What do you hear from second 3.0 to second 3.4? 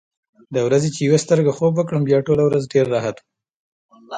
وم.